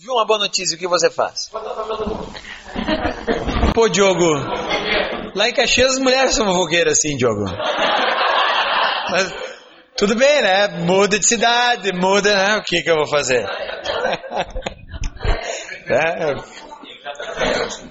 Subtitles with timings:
[0.00, 1.50] viu uma boa notícia, o que você faz?
[3.74, 4.24] Pô, Diogo,
[5.34, 7.44] lá em Caxias as mulheres são fofoqueiras assim, Diogo.
[9.10, 9.30] Mas
[9.98, 10.68] tudo bem, né?
[10.68, 12.56] Muda de cidade, muda, né?
[12.56, 13.44] O que que eu vou fazer?
[15.90, 16.34] é.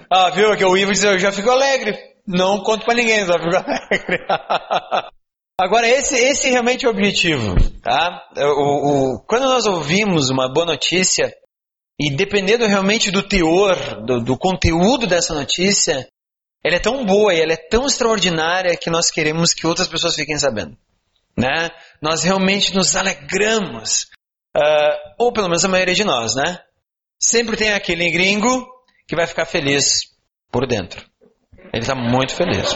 [0.10, 0.58] Ah, viu?
[0.58, 1.96] Que o Ivo diz, eu já fico alegre.
[2.26, 4.26] Não conto pra ninguém, só fico alegre.
[5.62, 8.24] Agora, esse, esse realmente é o objetivo, tá?
[8.36, 11.32] O, o, quando nós ouvimos uma boa notícia,
[12.00, 13.76] e dependendo realmente do teor,
[14.06, 16.08] do, do conteúdo dessa notícia,
[16.64, 20.16] ela é tão boa e ela é tão extraordinária que nós queremos que outras pessoas
[20.16, 20.78] fiquem sabendo.
[21.38, 21.70] Né?
[22.02, 24.08] Nós realmente nos alegramos,
[24.56, 26.60] uh, ou pelo menos a maioria de nós, né?
[27.20, 28.66] Sempre tem aquele gringo
[29.08, 30.02] que vai ficar feliz
[30.52, 31.06] por dentro.
[31.74, 32.76] Ele está muito feliz.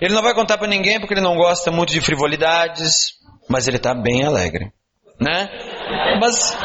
[0.00, 3.14] Ele não vai contar para ninguém porque ele não gosta muito de frivolidades,
[3.48, 4.72] mas ele está bem alegre,
[5.22, 5.48] né?
[6.20, 6.56] Mas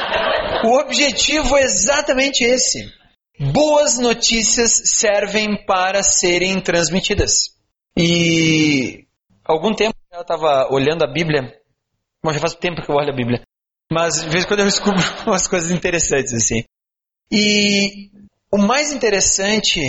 [0.63, 2.91] o objetivo é exatamente esse.
[3.53, 7.55] Boas notícias servem para serem transmitidas.
[7.95, 9.05] E
[9.45, 11.53] algum tempo eu estava olhando a Bíblia.
[12.23, 13.41] Bom, já faz tempo que eu olho a Bíblia.
[13.91, 16.63] Mas de vez em quando eu descubro umas coisas interessantes assim.
[17.31, 18.09] E
[18.51, 19.81] o mais interessante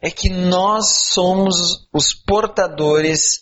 [0.00, 3.40] é que nós somos os portadores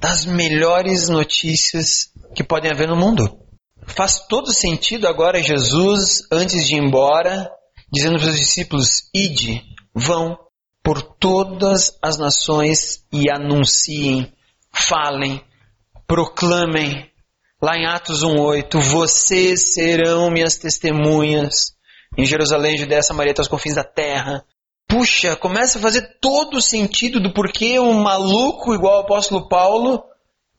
[0.00, 3.38] das melhores notícias que podem haver no mundo.
[3.86, 7.50] Faz todo sentido agora Jesus, antes de ir embora,
[7.92, 9.62] dizendo para os discípulos: Ide,
[9.94, 10.38] vão
[10.82, 14.32] por todas as nações e anunciem,
[14.72, 15.42] falem,
[16.06, 17.08] proclamem.
[17.62, 21.74] Lá em Atos 1,8: Vocês serão minhas testemunhas
[22.16, 24.44] em Jerusalém, Judéia, Samaria, até os confins da terra.
[24.88, 30.02] Puxa, começa a fazer todo o sentido do porquê um maluco igual o apóstolo Paulo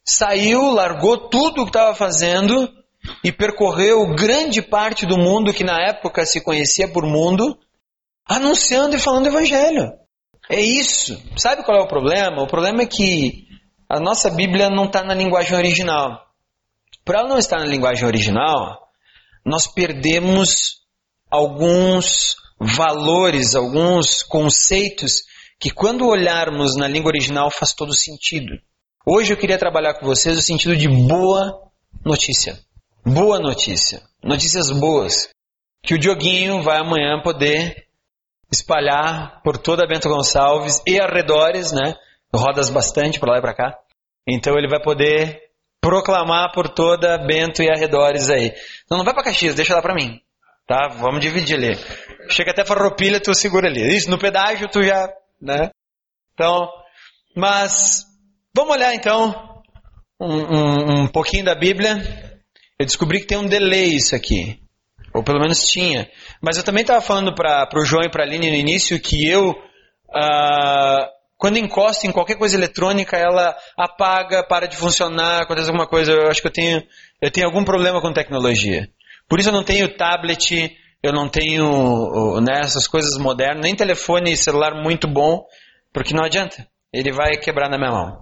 [0.06, 2.70] saiu, largou tudo o que estava fazendo
[3.24, 7.58] e percorreu grande parte do mundo que na época se conhecia por mundo,
[8.26, 9.92] anunciando e falando evangelho.
[10.50, 11.22] É isso.
[11.38, 12.42] Sabe qual é o problema?
[12.42, 13.48] O problema é que
[13.90, 16.26] a nossa Bíblia não está na linguagem original.
[17.04, 18.88] Por ela não estar na linguagem original,
[19.46, 20.82] nós perdemos
[21.30, 25.24] alguns valores, alguns conceitos
[25.60, 28.54] que quando olharmos na língua original faz todo sentido.
[29.06, 31.60] Hoje eu queria trabalhar com vocês o sentido de boa
[32.06, 32.60] notícia.
[33.06, 34.04] Boa notícia.
[34.24, 35.28] Notícias boas.
[35.84, 37.88] Que o Dioguinho vai amanhã poder
[38.52, 41.96] espalhar por toda Bento Gonçalves e arredores, né?
[42.34, 43.80] Rodas bastante para lá e para cá.
[44.28, 45.42] Então ele vai poder
[45.82, 48.54] proclamar por toda Bento e arredores aí.
[48.86, 50.22] Então não vai para Caxias, deixa lá para mim.
[50.68, 50.90] Tá?
[51.00, 51.76] Vamos dividir ali.
[52.30, 53.82] Chega até Farroupilha, tu segura ali.
[53.96, 55.72] Isso, no pedágio tu já, né?
[56.36, 56.70] Então,
[57.36, 58.06] mas
[58.56, 59.64] vamos olhar então
[60.20, 62.31] um, um, um pouquinho da Bíblia.
[62.82, 64.60] Eu descobri que tem um delay isso aqui.
[65.14, 66.10] Ou pelo menos tinha.
[66.42, 69.30] Mas eu também estava falando para o João e para a Aline no início que
[69.30, 71.06] eu, uh,
[71.38, 76.12] quando encosto em qualquer coisa eletrônica, ela apaga, para de funcionar, acontece alguma coisa.
[76.12, 76.82] Eu acho que eu tenho,
[77.22, 78.90] eu tenho algum problema com tecnologia.
[79.30, 84.32] Por isso eu não tenho tablet, eu não tenho né, essas coisas modernas, nem telefone
[84.32, 85.46] e celular muito bom,
[85.94, 86.68] porque não adianta.
[86.92, 88.22] Ele vai quebrar na minha mão.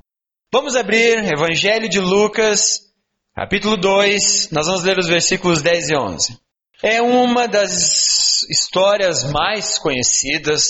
[0.52, 2.89] Vamos abrir Evangelho de Lucas,
[3.36, 6.40] capítulo 2, nós vamos ler os versículos 10 e 11.
[6.82, 10.66] É uma das histórias mais conhecidas.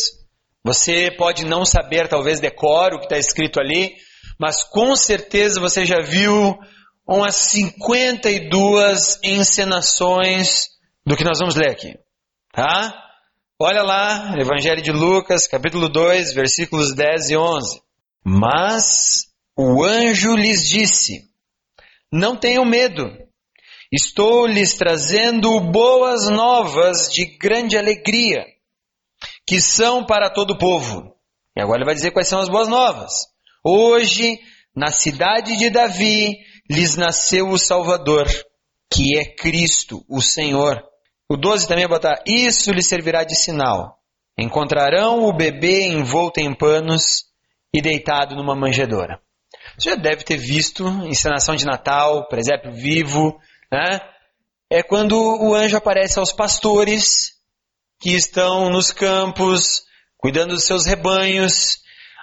[0.64, 3.96] Você pode não saber, talvez, decora o que está escrito ali,
[4.40, 6.58] mas com certeza você já viu
[7.08, 10.68] umas 52 encenações
[11.06, 11.96] do que nós vamos ler aqui.
[12.52, 12.94] Tá?
[13.60, 17.82] Olha lá, Evangelho de Lucas, capítulo 2, versículos 10 e 11.
[18.24, 21.29] Mas o anjo lhes disse:
[22.12, 23.08] Não tenham medo,
[23.92, 28.46] estou lhes trazendo boas novas de grande alegria,
[29.48, 31.16] que são para todo o povo.
[31.56, 33.12] E agora ele vai dizer quais são as boas novas.
[33.64, 34.40] Hoje,
[34.76, 36.38] na cidade de Davi,
[36.70, 38.28] lhes nasceu o Salvador,
[38.92, 40.84] que é Cristo, o Senhor.
[41.30, 44.00] O 12 também vai botar: Isso lhes servirá de sinal.
[44.38, 47.26] Encontrarão o bebê envolto em panos
[47.74, 49.22] e deitado numa manjedoura.
[49.80, 53.40] Você já deve ter visto encenação de Natal, presépio vivo,
[53.72, 54.02] né?
[54.70, 57.32] É quando o anjo aparece aos pastores
[57.98, 59.84] que estão nos campos,
[60.18, 61.78] cuidando dos seus rebanhos.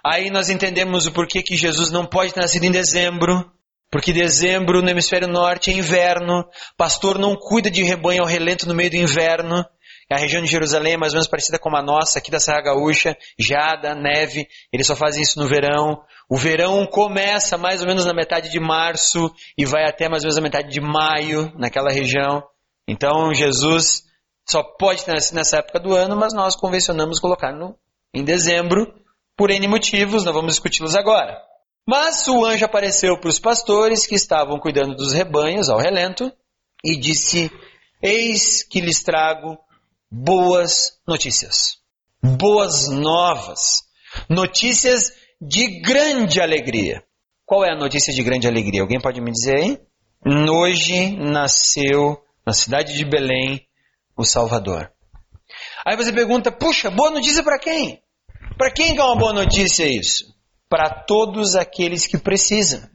[0.05, 3.51] Aí nós entendemos o porquê que Jesus não pode ter nascido em dezembro,
[3.91, 6.45] porque dezembro no hemisfério norte é inverno,
[6.77, 9.65] pastor não cuida de rebanho ao relento no meio do inverno.
[10.11, 12.63] A região de Jerusalém é mais ou menos parecida com a nossa, aqui da Serra
[12.63, 16.01] Gaúcha, jada, neve, eles só fazem isso no verão.
[16.29, 20.27] O verão começa mais ou menos na metade de março e vai até mais ou
[20.27, 22.43] menos na metade de maio, naquela região.
[22.87, 24.05] Então Jesus
[24.49, 27.77] Só pode ter nessa época do ano, mas nós convencionamos colocar no,
[28.15, 28.95] em dezembro,
[29.37, 31.37] por N motivos, não vamos discuti-los agora.
[31.85, 36.33] Mas o anjo apareceu para os pastores que estavam cuidando dos rebanhos ao relento
[36.85, 37.51] e disse:
[38.01, 39.59] Eis que lhes trago
[40.11, 41.79] boas notícias,
[42.23, 43.83] boas novas,
[44.29, 47.03] notícias de grande alegria.
[47.45, 48.83] Qual é a notícia de grande alegria?
[48.83, 49.81] Alguém pode me dizer aí?
[50.51, 53.67] Hoje nasceu na cidade de Belém
[54.17, 54.91] o Salvador.
[55.85, 58.03] Aí você pergunta: puxa, boa notícia para quem?
[58.57, 60.35] Para quem é uma boa notícia isso?
[60.69, 62.89] Para todos aqueles que precisam.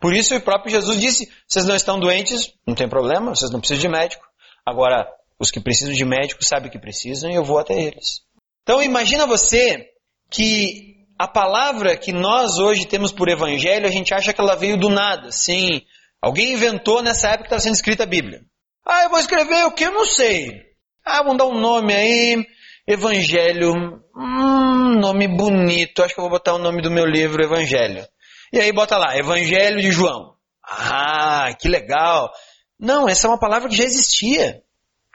[0.00, 3.60] Por isso o próprio Jesus disse: vocês não estão doentes, não tem problema, vocês não
[3.60, 4.24] precisam de médico.
[4.66, 5.06] Agora,
[5.38, 8.22] os que precisam de médico sabem que precisam e eu vou até eles.
[8.62, 9.88] Então imagina você
[10.30, 14.76] que a palavra que nós hoje temos por evangelho, a gente acha que ela veio
[14.76, 15.30] do nada.
[15.30, 15.82] Sim,
[16.20, 18.40] alguém inventou nessa época que estava sendo escrita a Bíblia.
[18.86, 20.62] Ah, eu vou escrever o que eu não sei.
[21.04, 22.46] Ah, vamos dar um nome aí,
[22.86, 23.72] Evangelho.
[24.16, 26.02] Hum, nome bonito.
[26.02, 28.06] Acho que eu vou botar o nome do meu livro, Evangelho.
[28.52, 30.34] E aí bota lá, Evangelho de João.
[30.62, 32.30] Ah, que legal.
[32.78, 34.62] Não, essa é uma palavra que já existia.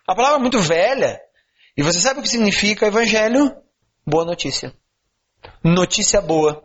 [0.10, 1.20] A palavra é muito velha.
[1.78, 3.56] E você sabe o que significa Evangelho?
[4.06, 4.74] Boa notícia
[5.64, 6.64] notícia boa,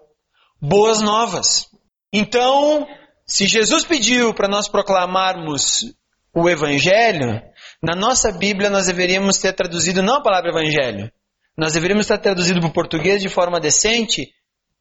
[0.60, 1.68] boas novas.
[2.12, 2.86] Então,
[3.26, 5.94] se Jesus pediu para nós proclamarmos
[6.32, 7.40] o Evangelho,
[7.82, 11.10] na nossa Bíblia nós deveríamos ter traduzido não a palavra Evangelho,
[11.56, 14.32] nós deveríamos ter traduzido para o português de forma decente,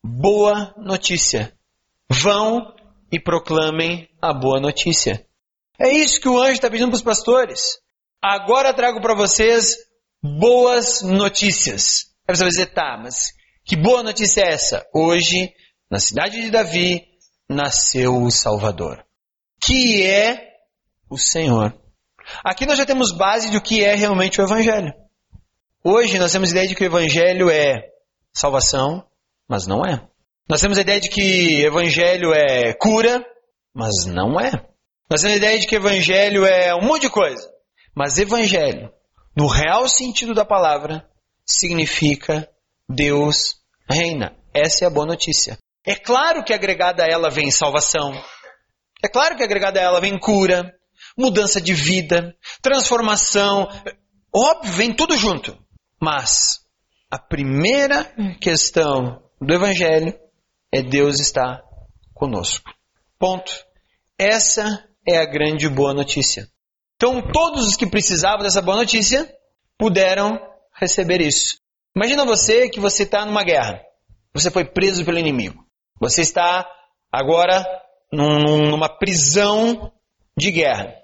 [0.04, 1.54] boa notícia.
[2.10, 2.74] Vão
[3.12, 5.26] e proclamem a boa notícia.
[5.80, 7.83] É isso que o anjo está pedindo para os pastores.
[8.26, 9.76] Agora trago para vocês
[10.24, 12.06] boas notícias.
[12.26, 13.34] Aí você vai dizer, tá, mas
[13.66, 14.88] que boa notícia é essa?
[14.96, 15.54] Hoje,
[15.92, 17.06] na cidade de Davi,
[17.50, 19.04] nasceu o Salvador,
[19.62, 20.54] que é
[21.10, 21.78] o Senhor.
[22.46, 24.94] Aqui nós já temos base do que é realmente o Evangelho.
[25.84, 27.90] Hoje nós temos ideia de que o Evangelho é
[28.32, 29.06] salvação,
[29.50, 30.02] mas não é.
[30.48, 33.22] Nós temos a ideia de que Evangelho é cura,
[33.74, 34.50] mas não é.
[35.10, 37.53] Nós temos a ideia de que Evangelho é um monte de coisa,
[37.96, 38.92] mas Evangelho,
[39.36, 41.08] no real sentido da palavra,
[41.46, 42.50] significa
[42.90, 43.56] Deus
[43.90, 44.36] reina.
[44.54, 45.58] Essa é a boa notícia.
[45.86, 48.14] É claro que agregada a ela vem salvação.
[49.04, 50.74] É claro que agregada a ela vem cura,
[51.18, 53.68] mudança de vida, transformação.
[54.34, 55.58] Óbvio, vem tudo junto.
[56.00, 56.62] Mas
[57.12, 60.18] a primeira questão do Evangelho
[60.72, 61.62] é Deus está
[62.14, 62.72] conosco.
[63.20, 63.52] Ponto.
[64.18, 66.48] Essa é a grande boa notícia.
[67.04, 69.30] Então, todos os que precisavam dessa boa notícia
[69.78, 70.40] puderam
[70.74, 71.58] receber isso.
[71.94, 73.82] Imagina você que você está numa guerra.
[74.34, 75.66] Você foi preso pelo inimigo.
[76.00, 76.66] Você está
[77.12, 77.62] agora
[78.10, 79.92] num, numa prisão
[80.38, 80.96] de guerra,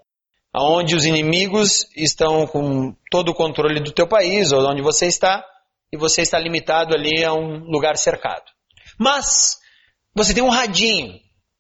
[0.56, 5.44] onde os inimigos estão com todo o controle do teu país ou onde você está
[5.92, 8.46] e você está limitado ali a um lugar cercado.
[8.98, 9.57] Mas
[10.16, 11.19] você tem um radinho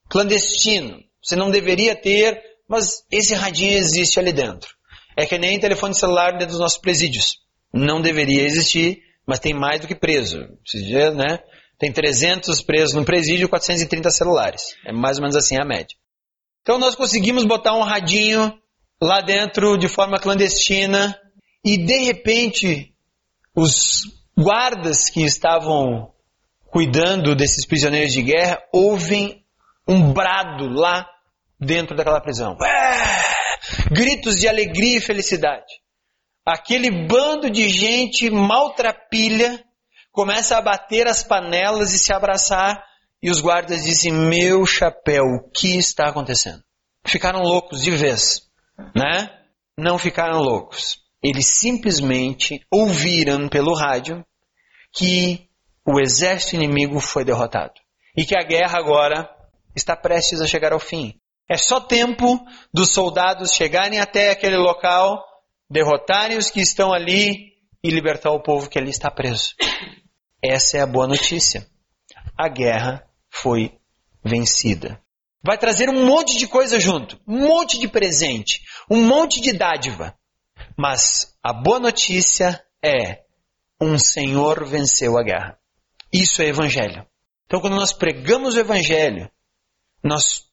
[0.09, 0.97] clandestino.
[1.21, 4.69] Você não deveria ter, mas esse radinho existe ali dentro.
[5.17, 7.39] É que nem telefone celular dentro dos nossos presídios.
[7.73, 10.39] Não deveria existir mas tem mais do que preso.
[10.65, 11.37] Esses né?
[11.77, 14.75] Tem 300 presos no presídio e 430 celulares.
[14.83, 15.95] É mais ou menos assim a média.
[16.63, 18.51] Então nós conseguimos botar um radinho
[18.99, 21.15] lá dentro de forma clandestina
[21.63, 22.91] e de repente
[23.55, 24.01] os
[24.35, 26.11] guardas que estavam
[26.71, 29.45] cuidando desses prisioneiros de guerra ouvem
[29.87, 31.07] um brado lá
[31.59, 32.57] dentro daquela prisão.
[33.91, 35.79] Gritos de alegria e felicidade
[36.51, 39.63] aquele bando de gente maltrapilha
[40.11, 42.83] começa a bater as panelas e se abraçar.
[43.21, 46.63] E os guardas dizem: Meu chapéu, o que está acontecendo?
[47.05, 48.41] Ficaram loucos de vez,
[48.95, 49.29] né?
[49.77, 50.99] Não ficaram loucos.
[51.21, 54.25] Eles simplesmente ouviram pelo rádio
[54.93, 55.49] que
[55.85, 57.73] o exército inimigo foi derrotado
[58.15, 59.29] e que a guerra agora
[59.75, 61.19] está prestes a chegar ao fim.
[61.49, 62.39] É só tempo
[62.71, 65.25] dos soldados chegarem até aquele local
[65.67, 67.53] derrotarem os que estão ali
[67.83, 69.55] e libertar o povo que ali está preso.
[70.43, 71.67] Essa é a boa notícia.
[72.37, 73.79] A guerra foi
[74.23, 75.01] vencida.
[75.41, 80.15] Vai trazer um monte de coisa junto, um monte de presente, um monte de dádiva.
[80.77, 83.23] Mas a boa notícia é:
[83.81, 85.57] um Senhor venceu a guerra.
[86.11, 87.07] Isso é evangelho.
[87.45, 89.31] Então, quando nós pregamos o evangelho,
[90.03, 90.48] nós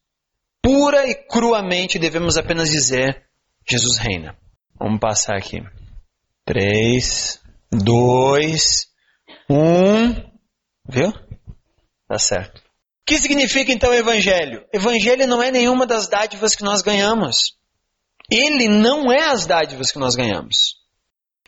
[0.67, 3.23] pura e cruamente devemos apenas dizer:
[3.69, 4.37] Jesus reina.
[4.77, 5.63] Vamos passar aqui.
[6.45, 8.87] 3, 2,
[9.49, 10.13] 1.
[10.89, 11.13] Viu?
[12.09, 12.59] Tá certo.
[12.59, 12.63] O
[13.07, 14.67] que significa então evangelho?
[14.73, 17.57] Evangelho não é nenhuma das dádivas que nós ganhamos.
[18.29, 20.75] Ele não é as dádivas que nós ganhamos.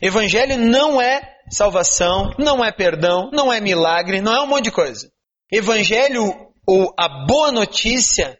[0.01, 1.21] Evangelho não é
[1.51, 5.11] salvação, não é perdão, não é milagre, não é um monte de coisa.
[5.51, 6.23] Evangelho
[6.65, 8.38] ou a boa notícia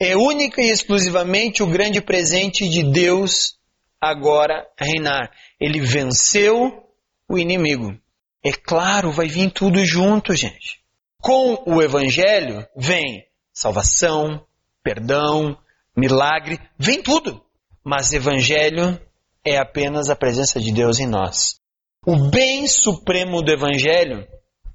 [0.00, 3.56] é única e exclusivamente o grande presente de Deus
[4.00, 5.30] agora reinar.
[5.60, 6.84] Ele venceu
[7.28, 7.96] o inimigo.
[8.44, 10.80] É claro, vai vir tudo junto, gente.
[11.20, 14.46] Com o Evangelho vem salvação,
[14.84, 15.58] perdão,
[15.96, 17.42] milagre, vem tudo.
[17.82, 19.00] Mas Evangelho
[19.44, 21.58] é apenas a presença de Deus em nós.
[22.04, 24.28] O bem supremo do Evangelho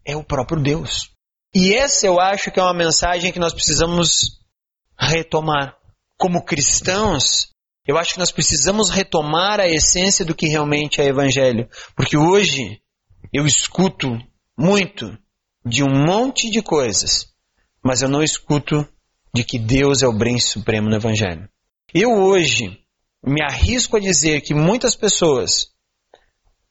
[0.03, 1.11] é o próprio Deus.
[1.53, 4.40] E essa eu acho que é uma mensagem que nós precisamos
[5.01, 5.75] retomar.
[6.17, 7.49] Como cristãos,
[7.87, 11.67] eu acho que nós precisamos retomar a essência do que realmente é Evangelho.
[11.95, 12.79] Porque hoje
[13.33, 14.07] eu escuto
[14.57, 15.17] muito
[15.65, 17.27] de um monte de coisas,
[17.83, 18.87] mas eu não escuto
[19.33, 21.49] de que Deus é o bem supremo no Evangelho.
[21.93, 22.79] Eu hoje
[23.23, 25.67] me arrisco a dizer que muitas pessoas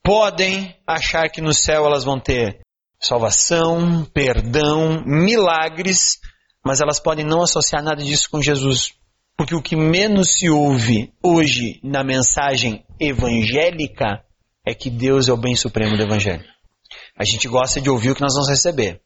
[0.03, 2.61] podem achar que no céu elas vão ter
[3.01, 6.19] salvação, perdão, milagres,
[6.65, 8.95] mas elas podem não associar nada disso com Jesus.
[9.37, 14.23] Porque o que menos se ouve hoje na mensagem evangélica
[14.67, 16.45] é que Deus é o bem supremo do Evangelho.
[17.17, 19.01] A gente gosta de ouvir o que nós vamos receber.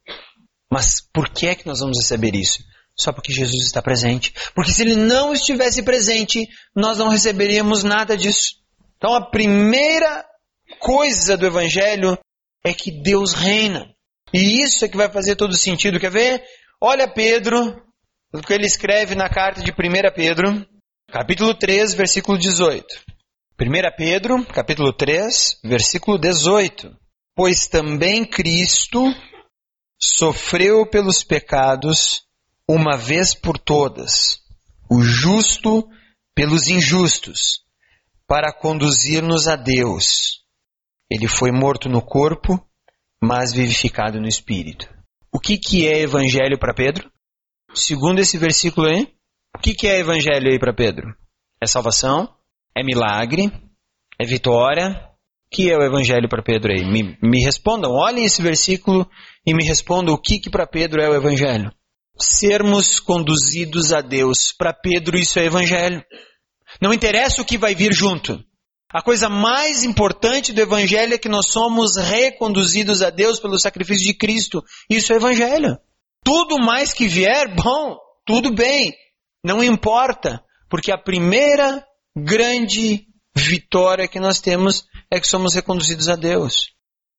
[0.71, 2.65] Mas por que é que nós vamos receber isso?
[2.97, 4.35] Só porque Jesus está presente.
[4.55, 8.57] Porque se ele não estivesse presente, nós não receberíamos nada disso.
[8.97, 10.25] Então a primeira
[10.81, 12.19] coisa do Evangelho
[12.65, 13.89] é que Deus reina.
[14.33, 16.01] E isso é que vai fazer todo sentido.
[16.01, 16.45] Quer ver?
[16.87, 17.83] Olha Pedro,
[18.31, 19.75] o que ele escreve na carta de 1
[20.15, 20.67] Pedro,
[21.11, 22.87] capítulo 3, versículo 18.
[23.59, 26.95] 1 Pedro, capítulo 3, versículo 18.
[27.35, 29.03] Pois também Cristo
[29.99, 32.27] sofreu pelos pecados
[32.69, 34.41] uma vez por todas,
[34.91, 35.89] o justo
[36.35, 37.61] pelos injustos,
[38.27, 40.43] para conduzir-nos a Deus.
[41.11, 42.63] Ele foi morto no corpo,
[43.23, 44.94] mas vivificado no espírito.
[45.35, 47.11] O que, que é evangelho para Pedro?
[47.75, 49.09] Segundo esse versículo aí,
[49.57, 51.15] o que, que é evangelho aí para Pedro?
[51.61, 52.29] É salvação?
[52.77, 53.51] É milagre?
[54.21, 55.11] É vitória?
[55.47, 56.85] O que é o evangelho para Pedro aí?
[56.85, 59.09] Me, me respondam, olhem esse versículo
[59.47, 61.73] e me respondam o que, que para Pedro é o evangelho
[62.19, 64.53] sermos conduzidos a Deus.
[64.57, 66.03] Para Pedro, isso é evangelho.
[66.81, 68.43] Não interessa o que vai vir junto.
[68.95, 74.07] A coisa mais importante do evangelho é que nós somos reconduzidos a Deus pelo sacrifício
[74.07, 74.63] de Cristo.
[74.89, 75.77] Isso é evangelho.
[76.25, 78.95] Tudo mais que vier, bom, tudo bem.
[79.45, 81.85] Não importa, porque a primeira
[82.17, 86.71] grande vitória que nós temos é que somos reconduzidos a Deus.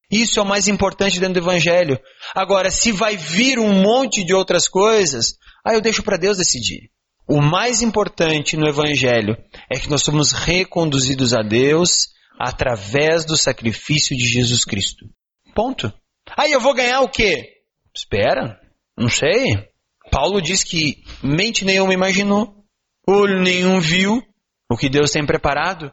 [0.10, 2.00] Isso é o mais importante dentro do Evangelho.
[2.34, 6.90] Agora, se vai vir um monte de outras coisas, aí eu deixo para Deus decidir.
[7.28, 9.36] O mais importante no Evangelho
[9.72, 15.06] é que nós somos reconduzidos a Deus através do sacrifício de Jesus Cristo.
[15.56, 15.92] Ponto.
[16.38, 17.62] Aí eu vou ganhar o quê?
[17.96, 18.60] Espera,
[18.98, 19.70] não sei.
[20.12, 22.64] Paulo diz que mente nenhuma imaginou,
[23.08, 24.22] olho nenhum viu
[24.70, 25.92] o que Deus tem preparado.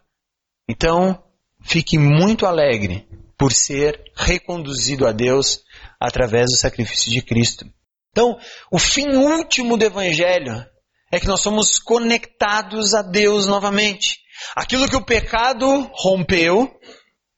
[0.69, 1.23] Então,
[1.63, 3.07] fique muito alegre
[3.39, 5.63] por ser reconduzido a Deus
[5.99, 7.65] através do sacrifício de Cristo.
[8.11, 8.39] Então,
[8.71, 10.67] o fim último do Evangelho
[11.13, 14.23] é que nós somos conectados a Deus novamente.
[14.57, 16.75] Aquilo que o pecado rompeu,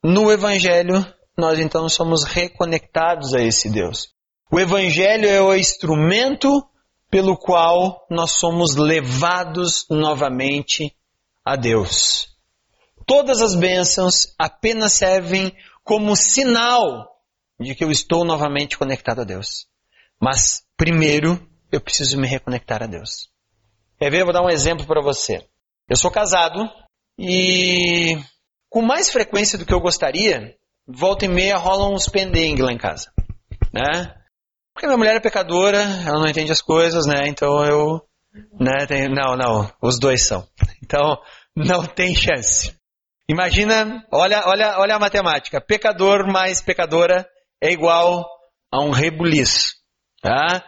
[0.00, 1.04] no Evangelho,
[1.36, 4.14] nós então somos reconectados a esse Deus.
[4.50, 6.64] O Evangelho é o instrumento
[7.10, 10.94] pelo qual nós somos levados novamente
[11.44, 12.28] a Deus.
[13.04, 15.52] Todas as bênçãos apenas servem
[15.82, 17.20] como sinal
[17.58, 19.66] de que eu estou novamente conectado a Deus.
[20.20, 23.33] Mas primeiro eu preciso me reconectar a Deus.
[23.98, 24.24] Quer ver?
[24.24, 25.46] Vou dar um exemplo para você.
[25.88, 26.68] Eu sou casado
[27.18, 28.18] e
[28.68, 32.78] com mais frequência do que eu gostaria, volta e meia rolam uns pendengues lá em
[32.78, 33.12] casa,
[33.72, 34.14] né?
[34.72, 37.28] Porque minha mulher é pecadora, ela não entende as coisas, né?
[37.28, 38.02] Então eu,
[38.58, 38.86] né?
[38.86, 40.46] Tem, não, não, os dois são.
[40.82, 41.18] Então
[41.54, 42.74] não tem chance.
[43.28, 45.60] Imagina, olha, olha, olha a matemática.
[45.60, 47.26] Pecador mais pecadora
[47.60, 48.28] é igual
[48.70, 49.72] a um rebuliço.
[50.20, 50.64] Tá?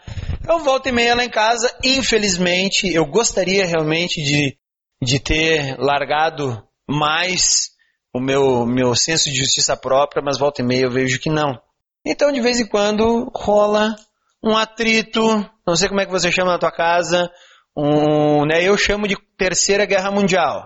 [0.49, 1.75] Eu volto e meia lá em casa.
[1.83, 4.57] Infelizmente, eu gostaria realmente de,
[5.03, 7.71] de ter largado mais
[8.15, 11.61] o meu, meu senso de justiça própria, mas volta e meia eu vejo que não.
[12.05, 13.97] Então, de vez em quando, rola
[14.43, 15.21] um atrito,
[15.67, 17.29] não sei como é que você chama na tua casa,
[17.77, 20.65] um, né, eu chamo de Terceira Guerra Mundial.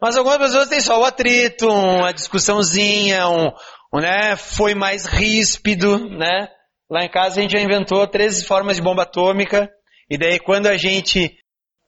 [0.00, 3.50] Mas algumas pessoas têm só o atrito, uma discussãozinha, um,
[3.94, 6.48] um, né, foi mais ríspido, né?
[6.92, 9.66] Lá em casa a gente já inventou três formas de bomba atômica,
[10.10, 11.34] e daí quando a gente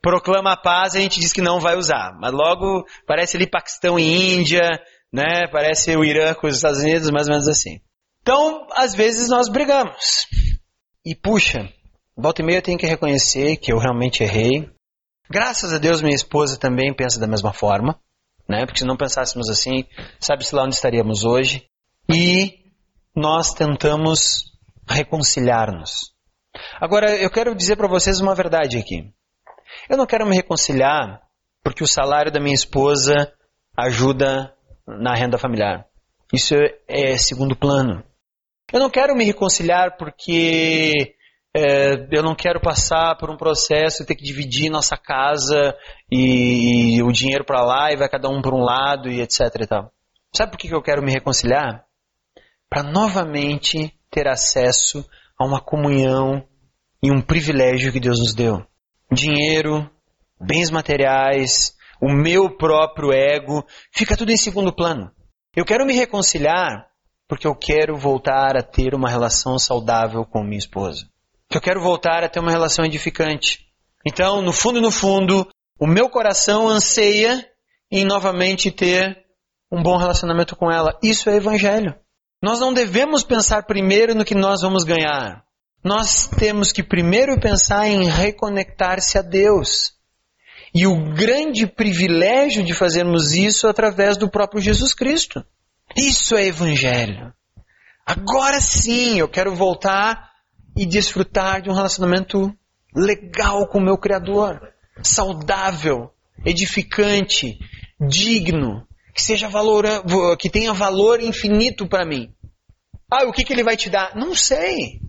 [0.01, 2.17] proclama a paz, a gente diz que não vai usar.
[2.19, 4.63] Mas logo parece ali Paquistão e Índia,
[5.13, 5.47] né?
[5.53, 7.81] Parece o Irã com os Estados Unidos, mais ou menos assim.
[8.23, 10.27] Então, às vezes nós brigamos.
[11.05, 11.69] E puxa,
[12.17, 14.71] volta e meia eu tenho que reconhecer que eu realmente errei.
[15.31, 18.01] Graças a Deus minha esposa também pensa da mesma forma,
[18.49, 18.65] né?
[18.65, 19.85] Porque se não pensássemos assim,
[20.19, 21.67] sabe-se lá onde estaríamos hoje.
[22.09, 22.55] E
[23.15, 24.54] nós tentamos
[24.89, 26.15] reconciliar-nos.
[26.81, 29.13] Agora, eu quero dizer para vocês uma verdade aqui.
[29.89, 31.21] Eu não quero me reconciliar
[31.63, 33.33] porque o salário da minha esposa
[33.77, 34.55] ajuda
[34.87, 35.87] na renda familiar.
[36.33, 36.55] Isso
[36.87, 38.05] é segundo plano.
[38.73, 41.15] Eu não quero me reconciliar porque
[41.57, 45.77] é, eu não quero passar por um processo e ter que dividir nossa casa
[46.11, 49.41] e, e o dinheiro para lá e vai cada um para um lado e etc
[49.61, 49.93] e tal.
[50.35, 51.85] Sabe por que eu quero me reconciliar?
[52.69, 55.05] Para novamente ter acesso
[55.37, 56.47] a uma comunhão
[57.03, 58.65] e um privilégio que Deus nos deu.
[59.13, 59.91] Dinheiro,
[60.41, 65.11] bens materiais, o meu próprio ego, fica tudo em segundo plano.
[65.57, 66.87] Eu quero me reconciliar
[67.27, 71.09] porque eu quero voltar a ter uma relação saudável com minha esposa.
[71.53, 73.67] Eu quero voltar a ter uma relação edificante.
[74.07, 77.45] Então, no fundo, no fundo, o meu coração anseia
[77.91, 79.25] em novamente ter
[79.73, 80.97] um bom relacionamento com ela.
[81.03, 81.95] Isso é evangelho.
[82.45, 85.43] Nós não devemos pensar primeiro no que nós vamos ganhar.
[85.83, 89.95] Nós temos que primeiro pensar em reconectar-se a Deus.
[90.75, 95.43] E o grande privilégio de fazermos isso através do próprio Jesus Cristo.
[95.97, 97.33] Isso é evangelho.
[98.05, 100.31] Agora sim, eu quero voltar
[100.77, 102.55] e desfrutar de um relacionamento
[102.95, 104.61] legal com o meu Criador,
[105.03, 106.11] saudável,
[106.45, 107.59] edificante,
[107.99, 109.85] digno, que seja valor,
[110.39, 112.35] que tenha valor infinito para mim.
[113.11, 114.17] Ah, o que, que ele vai te dar?
[114.17, 115.01] Não sei.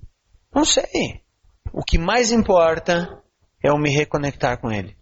[0.54, 1.24] Não sei.
[1.74, 3.22] O que mais importa
[3.64, 4.96] é eu me reconectar com ele.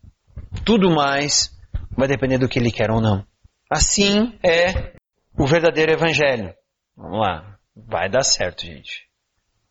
[0.66, 1.52] Tudo mais
[1.98, 3.26] vai depender do que ele quer ou não.
[3.70, 4.94] Assim é
[5.38, 6.54] o verdadeiro evangelho.
[6.96, 7.58] Vamos lá.
[7.76, 9.08] Vai dar certo, gente.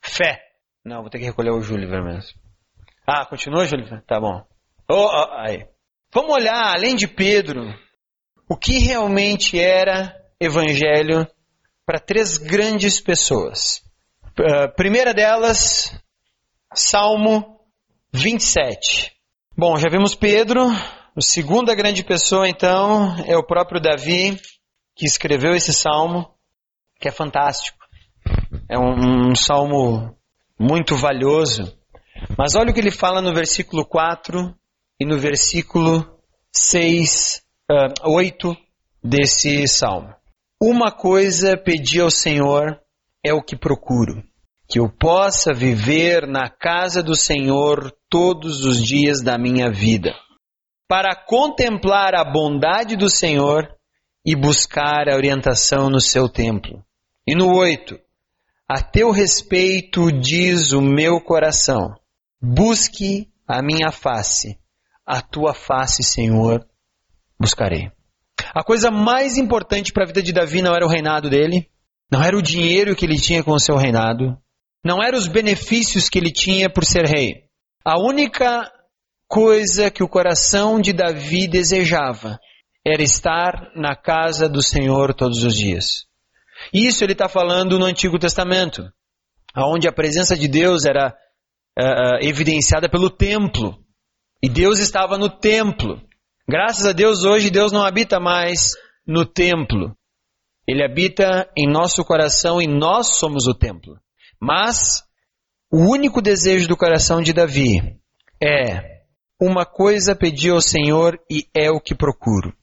[0.05, 0.43] Fé.
[0.85, 2.39] Não, vou ter que recolher o Júlio mesmo.
[3.07, 4.03] Ah, continua, Júlio?
[4.03, 4.45] Tá bom.
[4.91, 5.67] Oh, oh, aí.
[6.13, 7.63] Vamos olhar, além de Pedro,
[8.53, 11.27] o que realmente era evangelho
[11.87, 13.81] para três grandes pessoas.
[14.39, 15.99] A primeira delas,
[16.75, 17.61] Salmo
[18.13, 19.11] 27.
[19.57, 20.67] Bom, já vimos Pedro.
[20.69, 24.39] A segunda grande pessoa, então, é o próprio Davi,
[24.95, 26.31] que escreveu esse salmo,
[27.01, 27.79] que é fantástico.
[28.69, 30.15] É um, um salmo
[30.59, 31.75] muito valioso.
[32.37, 34.55] Mas olha o que ele fala no versículo 4
[35.01, 36.19] e no versículo
[36.53, 37.42] 6,
[37.73, 38.57] uh, 8
[39.03, 40.15] desse salmo.
[40.61, 42.79] Uma coisa pedi ao Senhor
[43.25, 44.23] é o que procuro
[44.73, 50.15] que eu possa viver na casa do Senhor todos os dias da minha vida,
[50.89, 53.69] para contemplar a bondade do Senhor
[54.25, 56.83] e buscar a orientação no seu templo.
[57.27, 57.99] E no 8,
[58.67, 61.95] a teu respeito diz o meu coração,
[62.41, 64.59] busque a minha face,
[65.05, 66.67] a tua face, Senhor,
[67.43, 67.91] buscarei.
[68.55, 71.69] A coisa mais importante para a vida de Davi não era o reinado dele,
[72.11, 74.37] não era o dinheiro que ele tinha com o seu reinado,
[74.85, 77.45] não eram os benefícios que ele tinha por ser rei.
[77.85, 78.71] A única
[79.29, 82.39] coisa que o coração de Davi desejava
[82.87, 86.07] era estar na casa do Senhor todos os dias.
[86.73, 88.83] Isso ele está falando no Antigo Testamento,
[89.57, 91.15] onde a presença de Deus era
[91.79, 93.79] uh, evidenciada pelo templo.
[94.43, 96.03] E Deus estava no templo.
[96.53, 98.73] Graças a Deus, hoje Deus não habita mais
[99.07, 99.97] no templo.
[100.69, 103.99] Ele habita em nosso coração e nós somos o templo.
[104.39, 105.03] Mas
[105.73, 107.99] o único desejo do coração de Davi
[108.39, 109.01] é
[109.41, 112.55] uma coisa pedi ao Senhor e é o que procuro,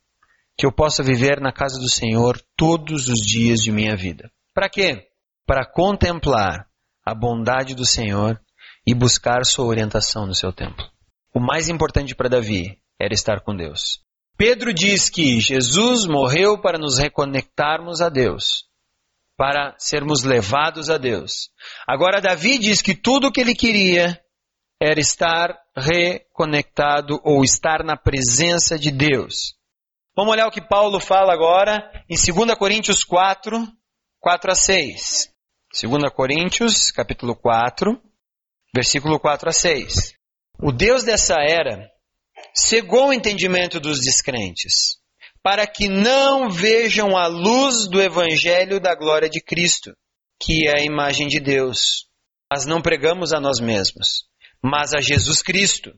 [0.55, 4.29] que eu possa viver na casa do Senhor todos os dias de minha vida.
[4.53, 5.07] Para quê?
[5.47, 6.67] Para contemplar
[7.03, 8.39] a bondade do Senhor
[8.85, 10.85] e buscar sua orientação no seu templo.
[11.33, 14.01] O mais importante para Davi era estar com Deus.
[14.37, 18.69] Pedro diz que Jesus morreu para nos reconectarmos a Deus
[19.39, 21.49] para sermos levados a Deus.
[21.87, 24.21] Agora, Davi diz que tudo o que ele queria
[24.81, 29.55] era estar reconectado ou estar na presença de Deus.
[30.13, 33.65] Vamos olhar o que Paulo fala agora em 2 Coríntios 4,
[34.19, 35.33] 4 a 6.
[35.81, 37.97] 2 Coríntios, capítulo 4,
[38.75, 40.15] versículo 4 a 6.
[40.61, 41.89] O Deus dessa era
[42.53, 44.99] cegou o entendimento dos descrentes
[45.41, 49.95] para que não vejam a luz do Evangelho da glória de Cristo,
[50.41, 52.07] que é a imagem de Deus.
[52.51, 54.25] Mas não pregamos a nós mesmos,
[54.61, 55.93] mas a Jesus Cristo,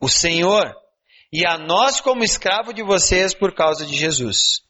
[0.00, 0.74] o Senhor,
[1.32, 4.60] e a nós como escravo de vocês por causa de Jesus.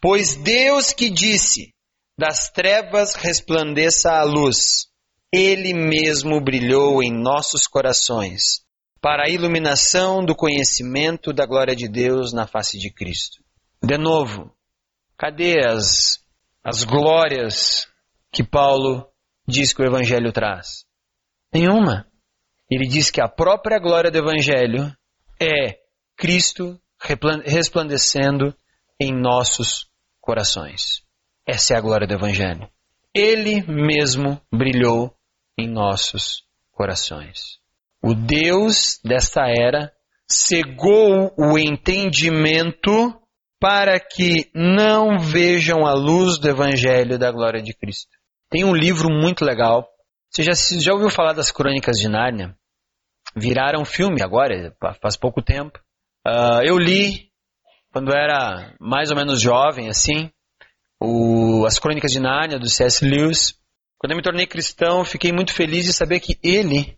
[0.00, 1.74] Pois Deus que disse:
[2.16, 4.86] das trevas resplandeça a luz,
[5.32, 8.60] ele mesmo brilhou em nossos corações,
[9.00, 13.42] para a iluminação do conhecimento da glória de Deus na face de Cristo.
[13.82, 14.52] De novo,
[15.16, 16.18] cadê as,
[16.64, 17.86] as glórias
[18.32, 19.08] que Paulo
[19.46, 20.84] diz que o Evangelho traz?
[21.52, 22.06] Nenhuma.
[22.70, 24.92] Ele diz que a própria glória do Evangelho
[25.40, 25.78] é
[26.16, 26.78] Cristo
[27.44, 28.54] resplandecendo
[29.00, 29.88] em nossos
[30.20, 31.02] corações.
[31.46, 32.68] Essa é a glória do Evangelho.
[33.14, 35.16] Ele mesmo brilhou
[35.56, 37.57] em nossos corações.
[38.02, 39.92] O Deus desta era
[40.28, 43.18] cegou o entendimento
[43.60, 48.10] para que não vejam a luz do Evangelho da glória de Cristo.
[48.50, 49.88] Tem um livro muito legal.
[50.30, 52.56] Você já, já ouviu falar das Crônicas de Nárnia?
[53.36, 55.78] Viraram filme agora, faz pouco tempo.
[56.26, 57.28] Uh, eu li
[57.92, 60.30] quando era mais ou menos jovem, assim,
[61.00, 63.04] o, as Crônicas de Nárnia, do C.S.
[63.04, 63.58] Lewis.
[63.98, 66.97] Quando eu me tornei cristão, fiquei muito feliz de saber que ele,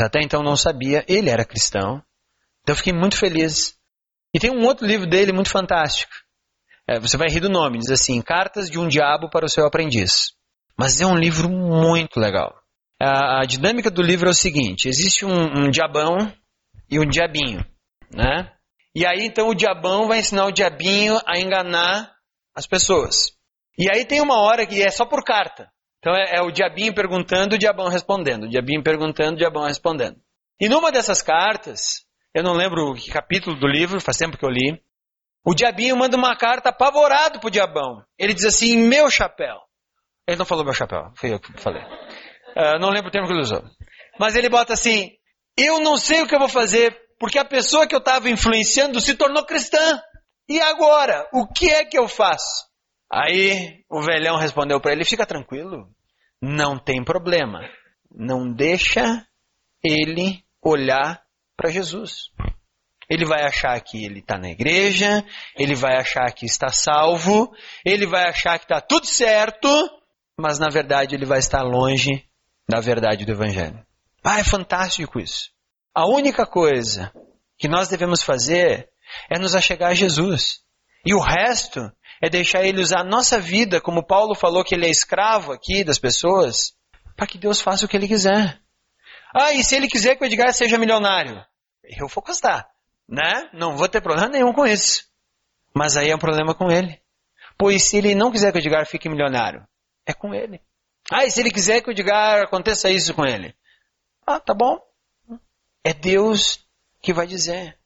[0.00, 2.02] até então não sabia, ele era cristão.
[2.62, 3.74] Então eu fiquei muito feliz.
[4.34, 6.12] E tem um outro livro dele muito fantástico.
[6.88, 9.66] É, você vai rir do nome, diz assim: Cartas de um Diabo para o seu
[9.66, 10.32] Aprendiz.
[10.76, 12.54] Mas é um livro muito legal.
[13.00, 16.32] A, a dinâmica do livro é o seguinte: existe um, um diabão
[16.90, 17.64] e um diabinho,
[18.10, 18.52] né?
[18.94, 22.12] E aí então o diabão vai ensinar o diabinho a enganar
[22.54, 23.32] as pessoas.
[23.78, 25.70] E aí tem uma hora que é só por carta.
[26.02, 28.44] Então é, é o diabinho perguntando, o diabão respondendo.
[28.44, 30.20] O diabinho perguntando, o diabão respondendo.
[30.60, 34.50] E numa dessas cartas, eu não lembro que capítulo do livro, faz tempo que eu
[34.50, 34.82] li,
[35.44, 38.04] o diabinho manda uma carta apavorado pro diabão.
[38.18, 39.56] Ele diz assim, meu chapéu.
[40.26, 41.82] Ele não falou meu chapéu, foi eu que falei.
[41.82, 43.62] Uh, não lembro o termo que ele usou.
[44.18, 45.12] Mas ele bota assim,
[45.56, 49.00] eu não sei o que eu vou fazer, porque a pessoa que eu estava influenciando
[49.00, 50.00] se tornou cristã.
[50.48, 51.28] E agora?
[51.32, 52.71] O que é que eu faço?
[53.12, 55.86] Aí o velhão respondeu para ele: fica tranquilo,
[56.40, 57.60] não tem problema.
[58.10, 59.26] Não deixa
[59.84, 61.22] ele olhar
[61.56, 62.30] para Jesus.
[63.10, 65.22] Ele vai achar que ele está na igreja,
[65.56, 67.52] ele vai achar que está salvo,
[67.84, 69.68] ele vai achar que está tudo certo,
[70.38, 72.24] mas na verdade ele vai estar longe
[72.66, 73.84] da verdade do Evangelho.
[74.24, 75.50] Ah, é fantástico isso.
[75.94, 77.12] A única coisa
[77.58, 78.88] que nós devemos fazer
[79.28, 80.62] é nos achegar a Jesus.
[81.04, 81.92] E o resto
[82.22, 85.82] é deixar ele usar a nossa vida, como Paulo falou que ele é escravo aqui
[85.82, 86.72] das pessoas,
[87.16, 88.60] para que Deus faça o que ele quiser.
[89.34, 91.44] Ah, e se ele quiser que o Edgar seja milionário?
[91.82, 92.70] Eu vou gostar,
[93.08, 93.50] né?
[93.52, 95.04] Não vou ter problema nenhum com isso.
[95.74, 97.00] Mas aí é um problema com ele.
[97.58, 99.66] Pois se ele não quiser que o Edgar fique milionário,
[100.06, 100.60] é com ele.
[101.10, 103.52] Ah, e se ele quiser que o Edgar aconteça isso com ele?
[104.24, 104.78] Ah, tá bom.
[105.82, 106.64] É Deus
[107.00, 107.76] que vai dizer.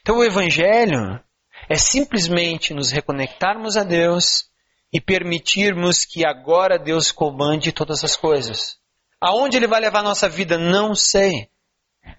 [0.00, 1.20] Então o Evangelho
[1.68, 4.48] é simplesmente nos reconectarmos a Deus
[4.92, 8.78] e permitirmos que agora Deus comande todas as coisas.
[9.20, 10.58] Aonde Ele vai levar a nossa vida?
[10.58, 11.48] Não sei.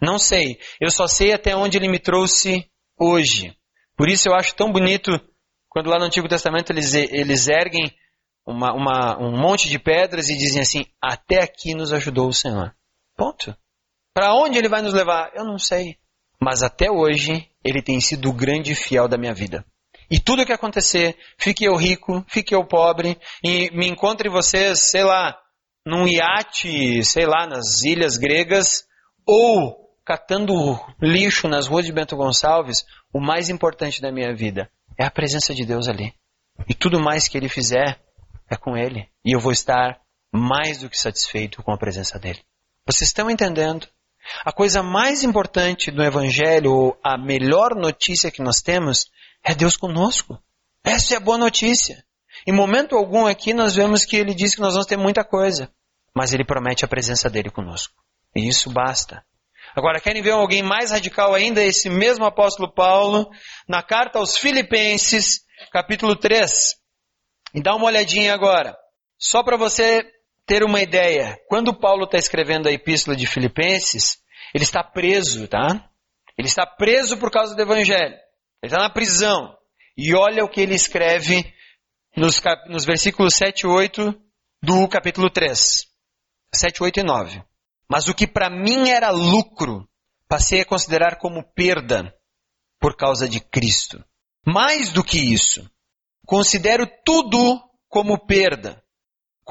[0.02, 0.60] Não sei.
[0.80, 3.56] Eu só sei até onde Ele me trouxe hoje.
[3.98, 5.12] Por isso eu acho tão bonito
[5.70, 7.92] quando lá no Antigo Testamento eles, eles erguem
[8.46, 12.76] uma, uma, um monte de pedras e dizem assim: Até aqui nos ajudou o Senhor.
[13.16, 13.56] Ponto.
[14.14, 15.32] Para onde Ele vai nos levar?
[15.34, 15.98] Eu não sei.
[16.44, 19.64] Mas até hoje ele tem sido o grande fiel da minha vida.
[20.10, 25.04] E tudo que acontecer, fique eu rico, fique eu pobre, e me encontre vocês, sei
[25.04, 25.38] lá,
[25.86, 28.86] num iate, sei lá, nas ilhas gregas,
[29.26, 30.54] ou catando
[31.02, 35.54] lixo nas ruas de Bento Gonçalves, o mais importante da minha vida é a presença
[35.54, 36.14] de Deus ali.
[36.68, 38.00] E tudo mais que ele fizer
[38.50, 39.08] é com ele.
[39.24, 40.02] E eu vou estar
[40.34, 42.40] mais do que satisfeito com a presença dele.
[42.86, 43.88] Vocês estão entendendo?
[44.46, 49.10] A coisa mais importante do Evangelho, a melhor notícia que nós temos,
[49.44, 50.42] é Deus conosco.
[50.84, 52.04] Essa é a boa notícia.
[52.46, 55.70] Em momento algum aqui nós vemos que ele diz que nós vamos ter muita coisa,
[56.16, 57.94] mas ele promete a presença dele conosco.
[58.36, 59.24] E isso basta.
[59.76, 61.64] Agora, querem ver alguém mais radical ainda?
[61.64, 63.30] Esse mesmo apóstolo Paulo,
[63.68, 66.76] na carta aos Filipenses, capítulo 3.
[67.54, 68.76] E dá uma olhadinha agora.
[69.18, 70.04] Só para você
[70.46, 74.22] ter uma ideia, quando Paulo está escrevendo a epístola de Filipenses,
[74.54, 75.90] ele está preso, tá?
[76.38, 78.16] Ele está preso por causa do evangelho.
[78.62, 79.56] Ele está na prisão.
[79.98, 81.54] E olha o que ele escreve
[82.16, 82.68] nos, cap...
[82.70, 84.14] nos versículos 7 e 8
[84.62, 85.86] do capítulo 3.
[86.54, 87.44] 7, 8 e 9.
[87.90, 89.88] Mas o que para mim era lucro,
[90.28, 92.14] passei a considerar como perda
[92.80, 94.04] por causa de Cristo.
[94.46, 95.70] Mais do que isso,
[96.26, 98.81] considero tudo como perda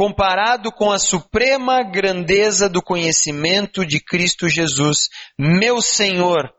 [0.00, 6.50] comparado com a suprema grandeza do conhecimento de Cristo Jesus, meu Senhor,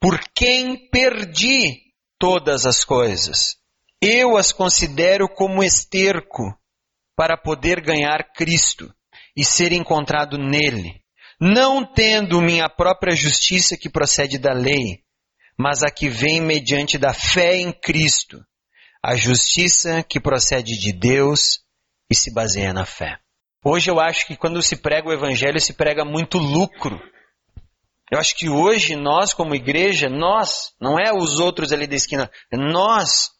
[0.00, 1.82] por quem perdi
[2.18, 3.54] todas as coisas.
[4.02, 6.52] Eu as considero como esterco
[7.14, 8.92] para poder ganhar Cristo
[9.36, 11.00] e ser encontrado nele,
[11.40, 15.04] não tendo minha própria justiça que procede da lei,
[15.56, 18.44] mas a que vem mediante da fé em Cristo,
[19.00, 21.60] a justiça que procede de Deus
[22.10, 23.18] e se baseia na fé.
[23.64, 26.98] Hoje eu acho que quando se prega o evangelho, se prega muito lucro.
[28.10, 32.30] Eu acho que hoje nós, como igreja, nós, não é os outros ali da esquina,
[32.50, 33.30] nós,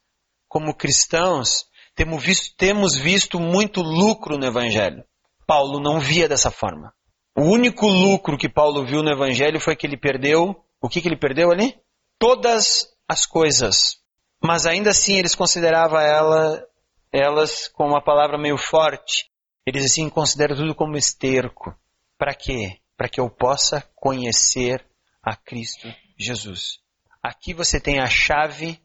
[0.48, 5.04] como cristãos, temos visto, temos visto muito lucro no evangelho.
[5.46, 6.92] Paulo não via dessa forma.
[7.36, 11.08] O único lucro que Paulo viu no evangelho foi que ele perdeu, o que, que
[11.08, 11.74] ele perdeu ali?
[12.18, 13.96] Todas as coisas.
[14.42, 16.64] Mas ainda assim eles consideravam ela,
[17.12, 19.30] elas com uma palavra meio forte.
[19.66, 21.74] Eles assim consideram tudo como esterco.
[22.16, 22.78] Para quê?
[22.96, 24.84] Para que eu possa conhecer
[25.22, 26.80] a Cristo Jesus.
[27.22, 28.80] Aqui você tem a chave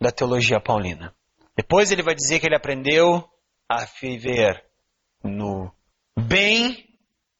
[0.00, 1.14] da teologia paulina.
[1.56, 3.28] Depois ele vai dizer que ele aprendeu
[3.68, 4.64] a viver
[5.22, 5.72] no
[6.16, 6.88] bem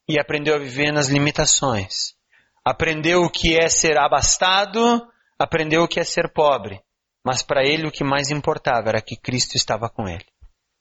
[0.08, 2.16] e aprendeu a viver nas limitações.
[2.64, 5.06] Aprendeu o que é ser abastado,
[5.38, 6.82] aprendeu o que é ser pobre.
[7.28, 10.24] Mas para ele o que mais importava era que Cristo estava com ele.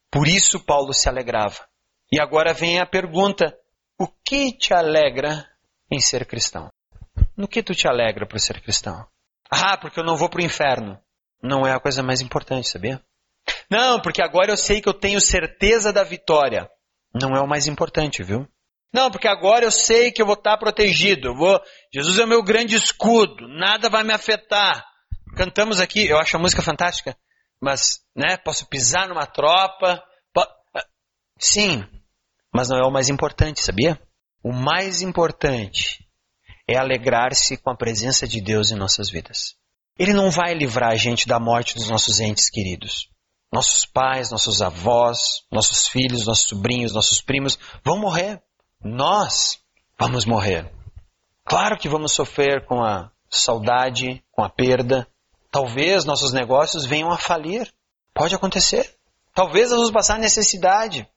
[0.09, 1.67] Por isso Paulo se alegrava.
[2.09, 3.53] E agora vem a pergunta:
[3.99, 5.45] o que te alegra
[5.91, 6.69] em ser cristão?
[7.35, 9.05] No que tu te alegra por ser cristão?
[9.51, 10.97] Ah, porque eu não vou para o inferno.
[11.43, 13.03] Não é a coisa mais importante, sabia?
[13.69, 16.69] Não, porque agora eu sei que eu tenho certeza da vitória.
[17.13, 18.47] Não é o mais importante, viu?
[18.93, 21.27] Não, porque agora eu sei que eu vou estar protegido.
[21.27, 21.59] Eu vou,
[21.93, 24.87] Jesus é o meu grande escudo, nada vai me afetar.
[25.37, 27.15] Cantamos aqui, eu acho a música fantástica,
[27.61, 30.03] mas, né, posso pisar numa tropa.
[30.33, 30.41] Po...
[31.39, 31.85] Sim,
[32.51, 34.01] mas não é o mais importante, sabia?
[34.43, 36.03] O mais importante
[36.67, 39.55] é alegrar-se com a presença de Deus em nossas vidas.
[39.99, 43.07] Ele não vai livrar a gente da morte dos nossos entes queridos.
[43.53, 45.19] Nossos pais, nossos avós,
[45.51, 48.41] nossos filhos, nossos sobrinhos, nossos primos vão morrer.
[48.83, 49.59] Nós
[49.99, 50.71] vamos morrer.
[51.45, 55.07] Claro que vamos sofrer com a saudade, com a perda.
[55.51, 57.71] Talvez nossos negócios venham a falir.
[58.13, 58.95] Pode acontecer.
[59.33, 61.07] Talvez vamos passar necessidade,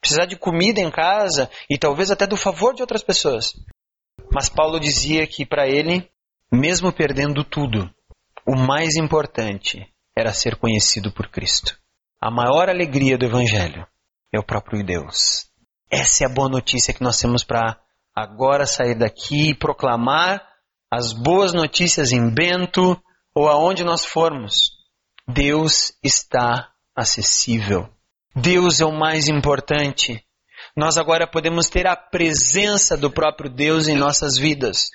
[0.00, 3.54] precisar de comida em casa e talvez até do favor de outras pessoas.
[4.32, 6.08] Mas Paulo dizia que para ele,
[6.52, 7.90] mesmo perdendo tudo,
[8.46, 11.78] o mais importante era ser conhecido por Cristo.
[12.20, 13.86] A maior alegria do Evangelho
[14.32, 15.46] é o próprio Deus.
[15.90, 17.80] Essa é a boa notícia que nós temos para
[18.14, 20.46] agora sair daqui e proclamar
[20.90, 23.00] as boas notícias em Bento
[23.34, 24.72] ou aonde nós formos.
[25.26, 27.88] Deus está acessível.
[28.34, 30.24] Deus é o mais importante.
[30.76, 34.90] Nós agora podemos ter a presença do próprio Deus em nossas vidas.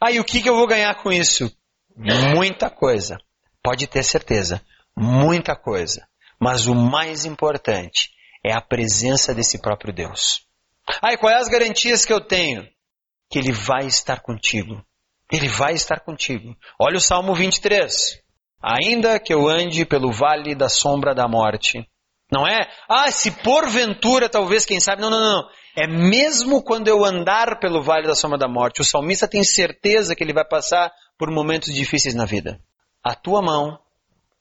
[0.00, 1.50] Ah, e o que, que eu vou ganhar com isso?
[1.96, 3.18] Muita coisa.
[3.62, 4.62] Pode ter certeza.
[4.96, 6.06] Muita coisa.
[6.40, 8.10] Mas o mais importante
[8.44, 10.46] é a presença desse próprio Deus.
[11.02, 12.68] Ah, e quais as garantias que eu tenho?
[13.28, 14.84] Que Ele vai estar contigo.
[15.32, 16.56] Ele vai estar contigo.
[16.80, 18.20] Olha o Salmo 23.
[18.62, 21.86] Ainda que eu ande pelo vale da sombra da morte.
[22.30, 22.68] Não é?
[22.88, 25.00] Ah, se porventura, talvez, quem sabe.
[25.00, 25.48] Não, não, não.
[25.76, 28.80] É mesmo quando eu andar pelo vale da sombra da morte.
[28.80, 32.60] O salmista tem certeza que ele vai passar por momentos difíceis na vida.
[33.02, 33.78] A tua mão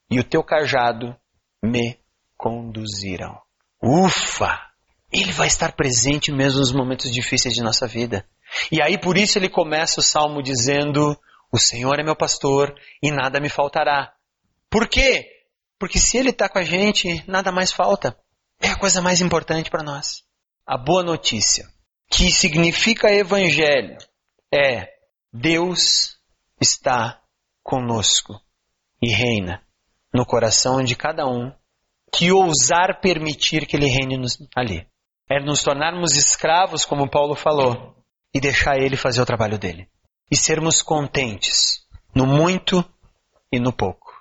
[0.10, 1.16] e o teu cajado
[1.64, 2.00] me
[2.38, 3.40] conduzirão.
[3.82, 4.68] Ufa!
[5.12, 8.26] Ele vai estar presente mesmo nos momentos difíceis de nossa vida.
[8.72, 11.18] E aí por isso ele começa o salmo dizendo:
[11.52, 14.14] O Senhor é meu pastor e nada me faltará.
[14.70, 15.26] Por quê?
[15.80, 18.18] Porque se ele está com a gente, nada mais falta.
[18.60, 20.24] É a coisa mais importante para nós.
[20.66, 21.68] A boa notícia,
[22.10, 23.98] que significa evangelho,
[24.54, 24.90] é
[25.32, 26.18] Deus
[26.60, 27.22] está
[27.64, 28.42] conosco
[29.02, 29.62] e reina
[30.14, 31.52] no coração de cada um
[32.12, 34.18] que ousar permitir que ele reine
[34.56, 34.88] ali.
[35.30, 37.97] É nos tornarmos escravos, como Paulo falou,
[38.34, 39.90] e deixar ele fazer o trabalho dele.
[40.30, 42.84] E sermos contentes no muito
[43.52, 44.12] e no pouco.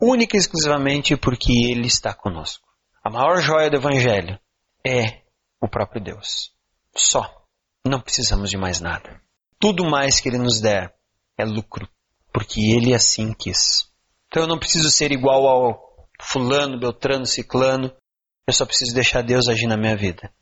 [0.00, 2.66] Única e exclusivamente porque ele está conosco.
[3.04, 4.38] A maior joia do Evangelho
[4.84, 5.22] é
[5.60, 6.52] o próprio Deus.
[6.96, 7.42] Só.
[7.84, 9.20] Não precisamos de mais nada.
[9.58, 10.94] Tudo mais que ele nos der
[11.36, 11.88] é lucro,
[12.32, 13.90] porque ele assim quis.
[14.28, 17.92] Então eu não preciso ser igual ao fulano, beltrano, ciclano.
[18.46, 20.32] Eu só preciso deixar Deus agir na minha vida.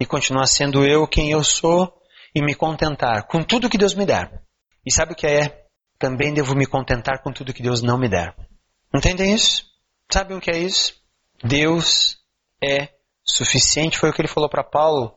[0.00, 1.92] E continuar sendo eu quem eu sou
[2.36, 4.42] e me contentar com tudo que Deus me der.
[4.84, 5.64] E sabe o que é?
[5.98, 8.36] Também devo me contentar com tudo que Deus não me der.
[8.94, 9.64] Entendem isso?
[10.12, 10.92] Sabem o que é isso?
[11.42, 12.18] Deus
[12.62, 12.90] é
[13.24, 13.96] suficiente.
[13.96, 15.16] Foi o que ele falou para Paulo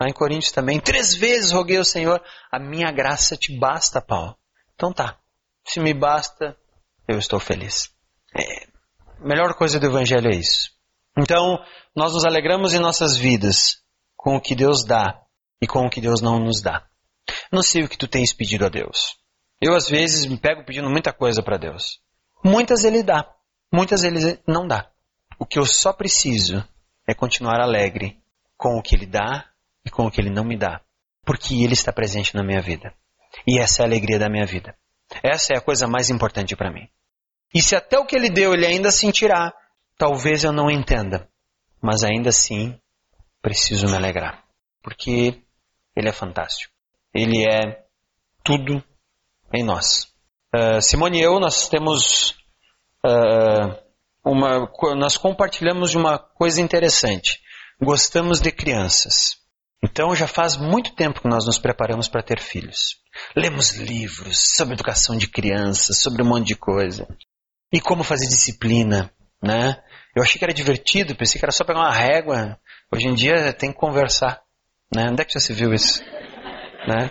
[0.00, 0.80] lá em Coríntios também.
[0.80, 4.34] Três vezes roguei ao Senhor, a minha graça te basta, Paulo.
[4.74, 5.18] Então tá.
[5.66, 6.56] Se me basta,
[7.06, 7.90] eu estou feliz.
[8.34, 8.66] É,
[9.20, 10.70] A melhor coisa do Evangelho é isso.
[11.14, 11.62] Então,
[11.94, 13.82] nós nos alegramos em nossas vidas
[14.16, 15.23] com o que Deus dá
[15.60, 16.86] e com o que Deus não nos dá.
[17.50, 19.16] Não sei o que tu tens pedido a Deus.
[19.60, 22.00] Eu, às vezes, me pego pedindo muita coisa para Deus.
[22.44, 23.26] Muitas Ele dá,
[23.72, 24.90] muitas Ele não dá.
[25.38, 26.62] O que eu só preciso
[27.06, 28.18] é continuar alegre
[28.56, 29.48] com o que Ele dá
[29.84, 30.80] e com o que Ele não me dá.
[31.24, 32.94] Porque Ele está presente na minha vida.
[33.46, 34.76] E essa é a alegria da minha vida.
[35.22, 36.88] Essa é a coisa mais importante para mim.
[37.54, 39.52] E se até o que Ele deu Ele ainda sentirá,
[39.96, 41.28] talvez eu não entenda.
[41.80, 42.78] Mas ainda assim,
[43.40, 44.44] preciso me alegrar.
[44.82, 45.42] Porque
[45.96, 46.72] Ele é fantástico.
[47.12, 47.84] Ele é
[48.44, 48.82] tudo
[49.52, 50.12] em nós.
[50.54, 52.30] Uh, Simone e eu, nós temos
[53.04, 53.76] uh,
[54.24, 57.40] uma, nós compartilhamos uma coisa interessante.
[57.80, 59.36] Gostamos de crianças.
[59.82, 62.96] Então já faz muito tempo que nós nos preparamos para ter filhos.
[63.36, 67.06] Lemos livros sobre educação de crianças, sobre um monte de coisa.
[67.70, 69.82] E como fazer disciplina, né?
[70.16, 72.58] Eu achei que era divertido, pensei que era só pegar uma régua.
[72.92, 74.40] Hoje em dia tem que conversar,
[74.92, 75.06] né?
[75.10, 76.02] Onde é que já se viu isso?
[76.88, 77.10] Né?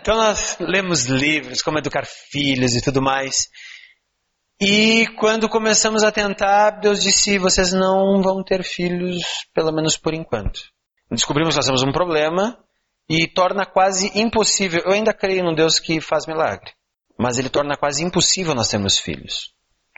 [0.00, 3.48] Então nós lemos livros, como educar filhos e tudo mais.
[4.60, 9.22] E quando começamos a tentar, Deus disse: vocês não vão ter filhos,
[9.54, 10.60] pelo menos por enquanto.
[11.10, 12.58] Descobrimos que nós temos um problema
[13.08, 14.82] e torna quase impossível.
[14.84, 16.72] Eu ainda creio num Deus que faz milagre,
[17.18, 19.52] mas ele torna quase impossível nós termos filhos.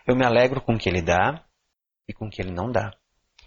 [0.07, 1.45] Eu me alegro com o que ele dá
[2.09, 2.91] e com o que ele não dá.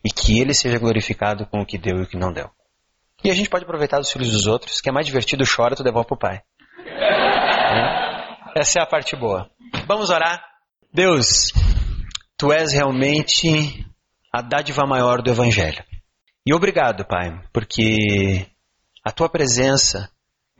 [0.05, 2.49] E que ele seja glorificado com o que deu e o que não deu.
[3.25, 5.83] E a gente pode aproveitar dos filhos dos outros, que é mais divertido, chora, tu
[5.83, 6.43] devolve pro pai.
[6.77, 8.59] É.
[8.59, 9.49] Essa é a parte boa.
[9.87, 10.45] Vamos orar?
[10.93, 11.51] Deus,
[12.37, 13.83] tu és realmente
[14.31, 15.83] a dádiva maior do Evangelho.
[16.45, 18.45] E obrigado, Pai, porque
[19.03, 20.07] a tua presença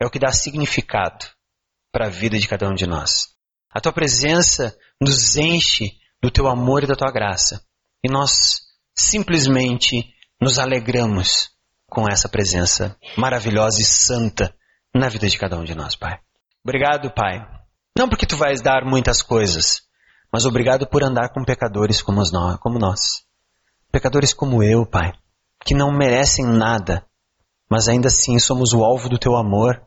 [0.01, 1.23] é o que dá significado
[1.91, 3.36] para a vida de cada um de nós.
[3.69, 7.63] A tua presença nos enche do teu amor e da tua graça.
[8.04, 8.39] E nós
[8.95, 11.54] simplesmente nos alegramos
[11.95, 14.53] com essa presença maravilhosa e santa
[14.93, 16.19] na vida de cada um de nós, Pai.
[16.62, 17.47] Obrigado, Pai.
[17.97, 19.84] Não porque tu vais dar muitas coisas,
[20.29, 22.21] mas obrigado por andar com pecadores como
[22.77, 23.23] nós.
[23.93, 25.13] Pecadores como eu, Pai,
[25.65, 27.05] que não merecem nada,
[27.71, 29.81] mas ainda assim somos o alvo do teu amor.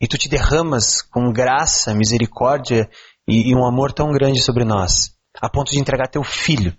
[0.00, 2.88] E tu te derramas com graça, misericórdia
[3.26, 6.76] e, e um amor tão grande sobre nós, a ponto de entregar teu filho,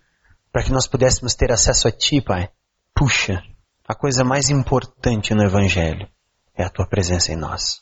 [0.53, 2.49] para que nós pudéssemos ter acesso a ti, Pai.
[2.95, 3.43] Puxa,
[3.87, 6.07] a coisa mais importante no Evangelho
[6.55, 7.81] é a tua presença em nós.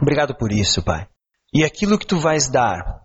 [0.00, 1.06] Obrigado por isso, Pai.
[1.52, 3.02] E aquilo que tu vais dar,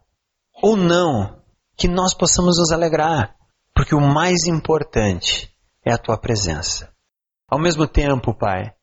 [0.62, 1.42] ou não,
[1.76, 3.36] que nós possamos nos alegrar,
[3.76, 5.54] porque o mais importante
[5.86, 6.92] é a tua presença.
[7.50, 8.74] Ao mesmo tempo, Pai,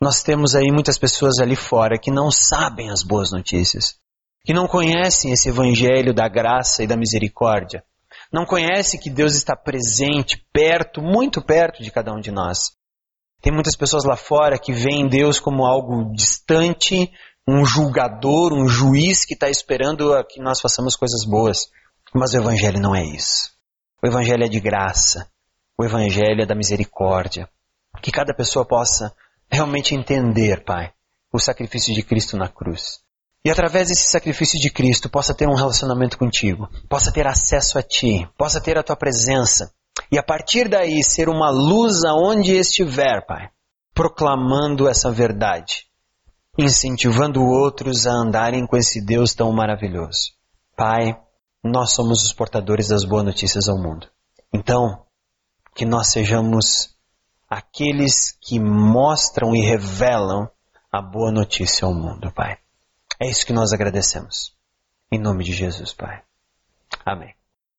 [0.00, 3.96] nós temos aí muitas pessoas ali fora que não sabem as boas notícias,
[4.44, 7.84] que não conhecem esse evangelho da graça e da misericórdia,
[8.32, 12.76] não conhecem que Deus está presente, perto, muito perto de cada um de nós.
[13.40, 17.10] Tem muitas pessoas lá fora que veem Deus como algo distante,
[17.46, 21.70] um julgador, um juiz que está esperando que nós façamos coisas boas.
[22.14, 23.52] Mas o Evangelho não é isso.
[24.02, 25.28] O Evangelho é de graça.
[25.78, 27.48] O Evangelho é da misericórdia.
[28.02, 29.14] Que cada pessoa possa
[29.50, 30.92] realmente entender, Pai,
[31.32, 33.00] o sacrifício de Cristo na cruz.
[33.44, 37.82] E através desse sacrifício de Cristo possa ter um relacionamento contigo, possa ter acesso a
[37.82, 39.72] Ti, possa ter a Tua presença,
[40.10, 43.50] e a partir daí ser uma luz aonde estiver, Pai,
[43.94, 45.86] proclamando essa verdade,
[46.56, 50.32] incentivando outros a andarem com esse Deus tão maravilhoso.
[50.76, 51.18] Pai,
[51.62, 54.08] nós somos os portadores das boas notícias ao mundo.
[54.52, 55.04] Então,
[55.74, 56.96] que nós sejamos
[57.48, 60.48] aqueles que mostram e revelam
[60.90, 62.58] a boa notícia ao mundo, Pai.
[63.20, 64.56] É isso que nós agradecemos.
[65.10, 66.22] Em nome de Jesus, Pai.
[67.04, 67.37] Amém.